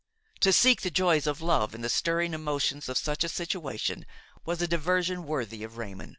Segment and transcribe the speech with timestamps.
[0.39, 4.07] To seek the joys of love in the stirring emotions of such a situation
[4.43, 6.09] was a diversion worthy of Raymon.